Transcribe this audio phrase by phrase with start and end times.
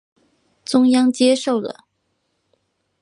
[0.65, 1.85] 中央接受了。